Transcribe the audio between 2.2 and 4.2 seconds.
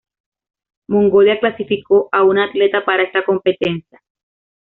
una atleta para esta competencia.